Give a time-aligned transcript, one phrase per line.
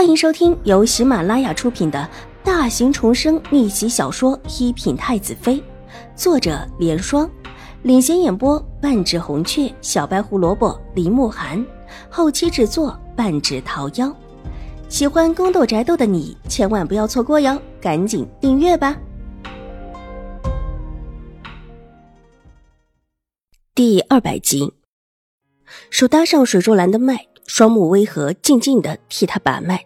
[0.00, 2.08] 欢迎收听由喜马拉雅出品的
[2.42, 5.56] 大型重生逆袭小说《一品太子妃》，
[6.16, 7.30] 作者：莲霜，
[7.82, 11.62] 领衔演播：半指红雀、小白胡萝卜、林慕寒，
[12.08, 14.10] 后期制作：半指桃夭。
[14.88, 18.96] 喜欢宫斗宅斗的你千万不要错过哟，赶紧订阅吧！
[23.74, 24.72] 第二百集，
[25.90, 27.26] 手搭上水若兰的脉。
[27.46, 29.84] 双目微合，静静的替他把脉。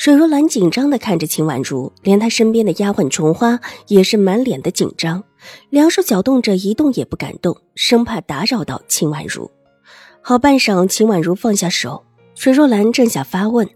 [0.00, 5.22] 水若兰紧张的看着秦婉如，连她身边的丫鬟琼花也是满脸的紧张，
[5.68, 9.50] 两手搅动着，一动也不敢动，生怕打扰到秦婉如。
[10.22, 12.02] 好半晌，秦婉如放下手，
[12.34, 13.68] 水若兰正想发问，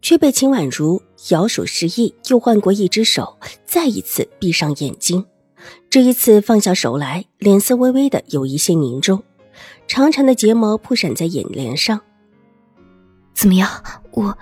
[0.00, 5.26] 却被秦婉如摇手示意，又换过一只手，再一次闭上眼睛。
[5.90, 9.24] 这一次放下手来，脸色微微的有一些凝重，
[9.88, 12.00] 长长的睫毛扑闪在眼帘上。
[13.34, 13.68] 怎么样？
[14.12, 14.38] 我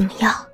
[0.00, 0.46] 怎么样？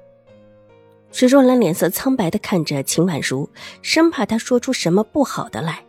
[1.13, 3.49] 水若兰脸色苍白的看着秦婉如，
[3.81, 5.85] 生怕她说出什么不好的来。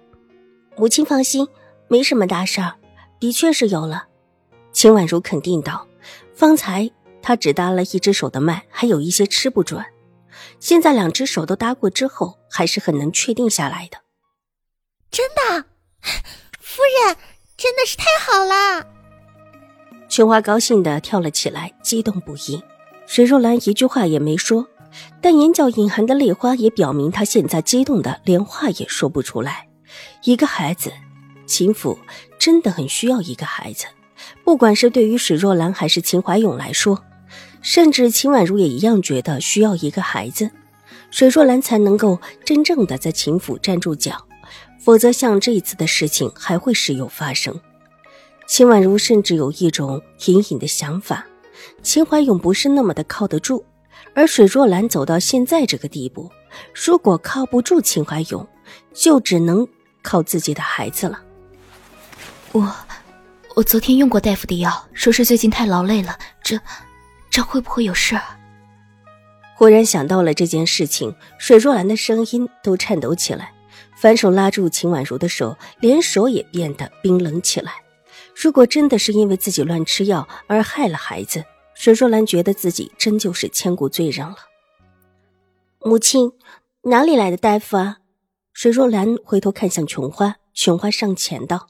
[0.75, 1.47] 母亲放心，
[1.87, 2.75] 没什么大事儿，
[3.19, 4.05] 的确是有了。
[4.71, 5.87] 秦婉如肯定道
[6.35, 6.87] ：“方才
[7.19, 9.83] 她只搭了一只手的脉，还有一些吃不准，
[10.59, 13.97] 现在两只手都搭过之后，还是很能确定下来的。”
[15.09, 15.65] 真的，
[16.59, 17.17] 夫人
[17.57, 18.85] 真的是太好了。
[20.07, 22.61] 琼花高兴的跳了起来，激动不已。
[23.07, 24.67] 水若兰一句话也没说，
[25.21, 29.69] 但眼角隐含的泪花也表明她现在激动的连话也说不出来。
[30.23, 30.91] 一个孩子，
[31.45, 31.97] 秦府
[32.37, 33.85] 真的很需要一个孩子，
[34.43, 37.01] 不管是对于水若兰还是秦怀勇来说，
[37.61, 40.51] 甚至秦婉如也一样觉得需要一个孩子，
[41.09, 44.27] 水若兰才能够真正的在秦府站住脚，
[44.81, 47.57] 否则像这一次的事情还会时有发生。
[48.45, 51.25] 秦婉如甚至有一种隐隐的想法：
[51.81, 53.63] 秦怀勇不是那么的靠得住，
[54.13, 56.31] 而水若兰走到现在这个地步，
[56.73, 58.47] 如果靠不住秦怀勇，
[58.93, 59.67] 就只能
[60.01, 61.21] 靠自己的孩子了。
[62.51, 62.75] 我，
[63.55, 66.59] 我昨天用过大夫的药，说是最近太劳累了，这，
[67.29, 68.19] 这会不会有事？
[69.55, 73.51] 忽然想到了这件事情，水若兰的声音都颤抖起来，
[73.95, 77.73] 反手拉住秦婉如的手，连手也变得冰冷起来。
[78.35, 81.43] 如果真的是因为自己乱吃药而害了孩子，
[81.79, 84.35] 水若兰觉得自己真就是千古罪人了。
[85.79, 86.31] 母亲，
[86.81, 87.97] 哪里来的大夫啊？
[88.51, 91.67] 水若兰回头看向琼花，琼花上前道：“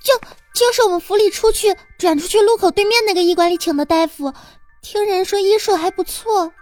[0.00, 0.14] 就
[0.54, 4.32] 就是我们府里出去转出去路口对面那个医馆里请的大夫，
[4.80, 6.52] 听人说医术还不错。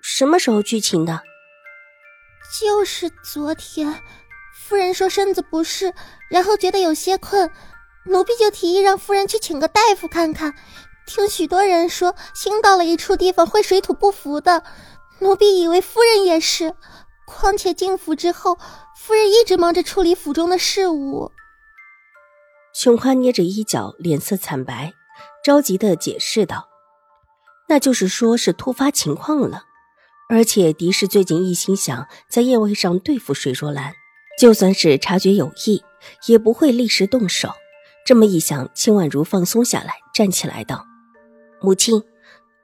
[0.00, 1.20] 什么时候去请的？
[2.60, 4.00] 就是昨天。
[4.54, 5.92] 夫人说身子不适，
[6.30, 7.50] 然后觉得有些困。”
[8.06, 10.54] 奴婢就提议让夫人去请个大夫看看，
[11.08, 14.62] 听许多人说新到了一处地方会水土不服的，
[15.20, 16.74] 奴婢以为夫人也是。
[17.26, 18.58] 况且进府之后，
[18.94, 21.32] 夫人一直忙着处理府中的事务。
[22.74, 24.92] 琼花捏着衣角，脸色惨白，
[25.42, 26.68] 着急的解释道
[27.68, 29.62] ：“那就是说是突发情况了，
[30.28, 33.94] 而且狄氏最近一心想在宴会上对付水若兰，
[34.38, 35.82] 就算是察觉有异，
[36.26, 37.50] 也不会立时动手。”
[38.06, 40.86] 这么一想，秦婉如放松下来，站起来道
[41.60, 42.02] ：“母亲，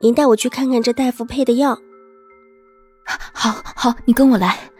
[0.01, 1.79] 您带我去看看这大夫配的药。
[3.05, 4.71] ”“好，好，你跟我来。”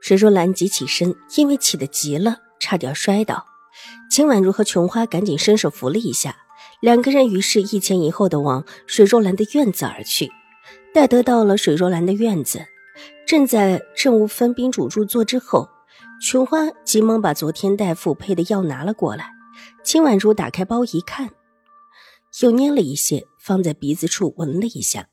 [0.00, 3.44] 水若兰急起身，因为起得急了，差点摔倒。
[4.10, 6.36] 秦婉如和琼花赶紧伸手扶了一下，
[6.80, 10.30] 两个人于是一前一后的往水若兰的院子而去。
[10.94, 12.64] 待得到了水若兰的院子，
[13.26, 15.68] 正在正屋分宾主入座之后。
[16.20, 19.30] 琼花急忙把昨天大夫配的药拿了过来，
[19.84, 21.30] 秦婉如打开包一看，
[22.40, 25.08] 又捏了一些，放在鼻子处闻了一下，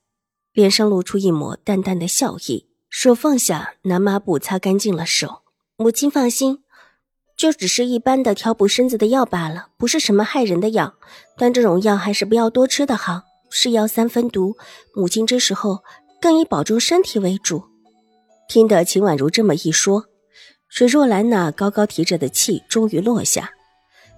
[0.54, 5.42] 脸上露出一抹淡淡的笑意，手放下，拿抹布擦干净了手。
[5.78, 6.60] 母亲放心，
[7.36, 10.96] 就只是一般的调补身子的药罢了，不是什么害人的药。
[11.38, 14.56] 但这种药还是不要多吃的好，是药三分毒，
[14.94, 15.84] 母亲这时候
[16.22, 17.64] 更以保重身体为主。
[18.48, 20.06] 听得秦婉如这么一说。
[20.68, 23.52] 水若兰那高高提着的气终于落下，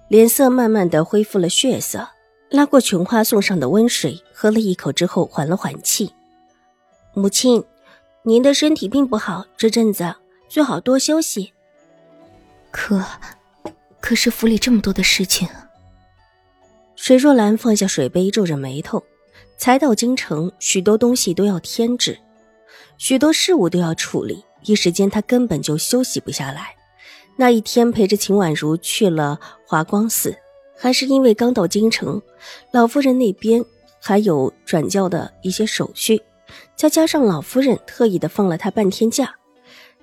[0.08, 2.08] 脸色慢慢的恢复了血色，
[2.50, 6.12] 拉过琼花送上的温水，喝了一口之后缓了缓气。
[7.12, 7.62] 母亲，
[8.22, 10.14] 您的身体并不好，这阵子
[10.48, 11.52] 最好多休息。
[12.70, 13.04] 可，
[14.00, 15.48] 可是府里这么多的事情。
[16.96, 19.02] 水若兰放下水杯，皱着眉头。
[19.56, 22.16] 才到京城，许多东西都要添置，
[22.96, 24.44] 许多事务都要处理。
[24.62, 26.76] 一时间，她根本就休息不下来。
[27.36, 30.36] 那一天陪着秦婉如去了华光寺，
[30.78, 32.22] 还是因为刚到京城，
[32.72, 33.64] 老夫人那边
[34.00, 36.22] 还有转交的一些手续，
[36.76, 39.34] 再加上老夫人特意的放了他半天假，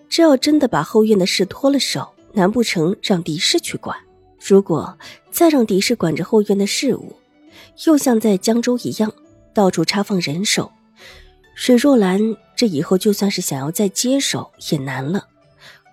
[0.10, 3.98] 这要真的把后院的事脱了手，难不成让狄氏去管？
[4.38, 4.95] 如果
[5.31, 7.16] 再让狄氏管着后院的事务，
[7.86, 9.12] 又像在江州一样
[9.54, 10.72] 到处插放人手，
[11.56, 12.19] 水若兰
[12.56, 15.25] 这以后就算是想要再接手也难了。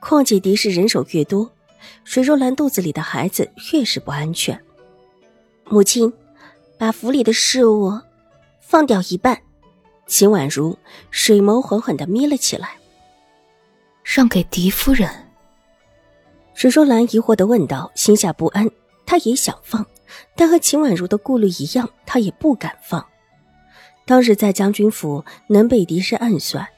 [0.01, 1.51] 况且狄氏人手越多，
[2.03, 4.61] 水若兰肚子里的孩子越是不安全。
[5.65, 6.13] 母亲，
[6.79, 7.99] 把府里的事务
[8.61, 9.41] 放掉一半。
[10.07, 10.77] 秦婉如
[11.11, 12.77] 水眸缓缓的眯了起来，
[14.03, 15.09] 让给狄夫人。
[16.53, 18.69] 水若兰疑惑的问道，心下不安。
[19.07, 19.87] 她也想放，
[20.37, 23.07] 但和秦婉如的顾虑一样，她也不敢放。
[24.05, 26.69] 当日在将军府能被狄氏暗算，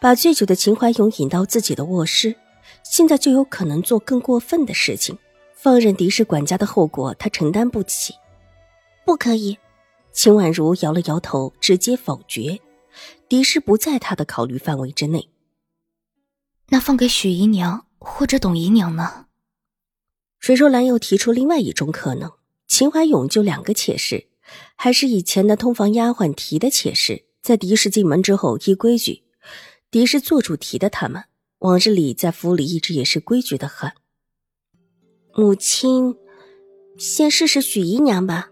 [0.00, 2.34] 把醉酒的秦怀勇引到自己的卧室，
[2.82, 5.18] 现在就有可能做更过分的事情。
[5.60, 8.14] 放任狄氏管家的后果，他承担不起。
[9.04, 9.58] 不可以，
[10.12, 12.60] 秦婉如摇了摇头，直接否决。
[13.28, 15.30] 狄氏不在他的考虑范围之内。
[16.68, 19.26] 那放给许姨娘或者董姨娘呢？
[20.38, 22.30] 水若兰又提出另外一种可能：
[22.68, 24.28] 秦怀勇就两个妾室，
[24.76, 29.24] 还是以前的通房丫鬟提的妾室，在狄氏进门之后，依规矩，
[29.90, 31.24] 狄氏做主提的他们，
[31.58, 33.90] 往日里在府里一直也是规矩的很。
[35.40, 36.16] 母亲，
[36.96, 38.50] 先试试许姨娘吧。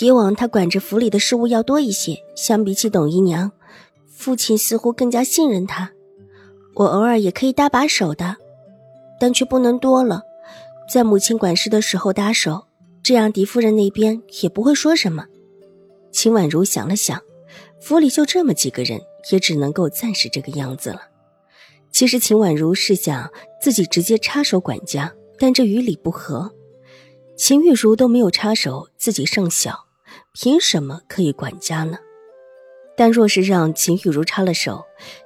[0.00, 3.52] 以往她管着府里的事务要多一些，相比起董姨娘，
[4.08, 5.92] 父亲似乎更加信任她。
[6.74, 8.36] 我偶尔也可以搭把手的，
[9.20, 10.22] 但却不能多了。
[10.92, 12.66] 在母亲管事的时候搭手，
[13.00, 15.26] 这样狄夫人那边也不会说什么。
[16.10, 17.22] 秦婉如想了想，
[17.80, 19.00] 府里就这么几个人，
[19.30, 21.02] 也只能够暂时这个样子了。
[21.92, 23.30] 其实秦婉如是想
[23.62, 26.54] 自己直接插手管家，但这与理不合。
[27.34, 29.86] 秦玉茹都没有插手，自己尚小，
[30.34, 31.96] 凭什么可以管家呢？
[32.94, 34.84] 但若是让秦玉茹插了手，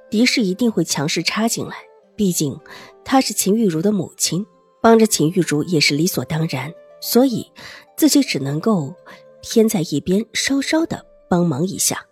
[0.09, 1.75] 狄氏一定会强势插进来，
[2.15, 2.57] 毕竟
[3.03, 4.45] 她是秦玉茹的母亲。
[4.81, 6.71] 帮着秦玉茹也是理所当然，
[7.01, 7.51] 所以
[7.97, 8.93] 自己只能够
[9.41, 12.05] 偏在一边，稍稍的帮忙一下。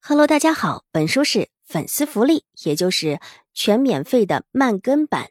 [0.00, 3.18] Hello，大家好，本书是粉丝福利，也就是
[3.54, 5.30] 全免费的慢更版。